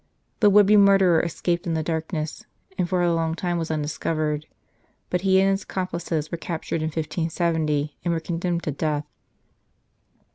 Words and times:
The 0.39 0.49
would 0.49 0.65
be 0.65 0.77
murderer 0.77 1.19
escaped 1.19 1.67
in 1.67 1.75
the 1.75 1.83
darkness, 1.83 2.47
and 2.75 2.89
for 2.89 3.03
a 3.03 3.13
long 3.13 3.35
time 3.35 3.59
was 3.59 3.69
undiscovered, 3.69 4.47
but 5.11 5.21
he 5.21 5.39
and 5.39 5.51
his 5.51 5.61
accomplices 5.61 6.31
were 6.31 6.39
captured 6.39 6.81
in 6.81 6.87
1570, 6.87 7.95
and 8.03 8.11
were 8.11 8.19
condemned 8.19 8.63
to 8.63 8.71
death. 8.71 9.05